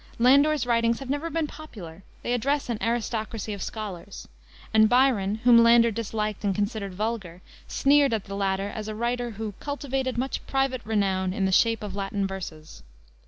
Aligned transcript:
Landor's 0.17 0.65
writings 0.65 0.97
have 0.97 1.11
never 1.11 1.29
been 1.29 1.45
popular; 1.45 2.01
they 2.23 2.33
address 2.33 2.69
an 2.69 2.79
aristocracy 2.81 3.53
of 3.53 3.61
scholars; 3.61 4.27
and 4.73 4.89
Byron 4.89 5.35
whom 5.43 5.61
Landor 5.61 5.91
disliked 5.91 6.43
and 6.43 6.55
considered 6.55 6.95
vulgar 6.95 7.43
sneered 7.67 8.11
at 8.11 8.23
the 8.25 8.35
latter 8.35 8.69
as 8.69 8.87
a 8.87 8.95
writer 8.95 9.29
who 9.29 9.53
"cultivated 9.59 10.17
much 10.17 10.43
private 10.47 10.81
renown 10.85 11.33
in 11.33 11.45
the 11.45 11.51
shape 11.51 11.83
of 11.83 11.95
Latin 11.95 12.25
verses." 12.25 12.81